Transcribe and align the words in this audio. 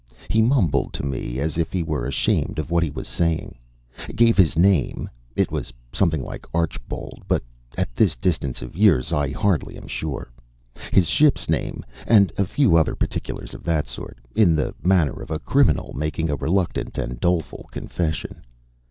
He 0.29 0.41
mumbled 0.41 0.93
to 0.93 1.05
me 1.05 1.37
as 1.39 1.59
if 1.59 1.71
he 1.71 1.83
were 1.83 2.07
ashamed 2.07 2.57
of 2.57 2.71
what 2.71 2.81
he 2.81 2.89
was 2.89 3.07
saying; 3.07 3.55
gave 4.15 4.35
his 4.35 4.57
name 4.57 5.07
(it 5.35 5.51
was 5.51 5.71
something 5.93 6.23
like 6.23 6.47
Archbold 6.55 7.21
but 7.27 7.43
at 7.77 7.95
this 7.95 8.15
distance 8.15 8.63
of 8.63 8.75
years 8.75 9.13
I 9.13 9.29
hardly 9.29 9.77
am 9.77 9.85
sure), 9.87 10.31
his 10.91 11.07
ship's 11.07 11.47
name, 11.47 11.85
and 12.07 12.31
a 12.35 12.45
few 12.45 12.77
other 12.77 12.95
particulars 12.95 13.53
of 13.53 13.63
that 13.65 13.85
sort, 13.85 14.17
in 14.35 14.55
the 14.55 14.73
manner 14.83 15.21
of 15.21 15.29
a 15.29 15.37
criminal 15.37 15.93
making 15.93 16.31
a 16.31 16.35
reluctant 16.35 16.97
and 16.97 17.19
doleful 17.19 17.69
confession. 17.71 18.41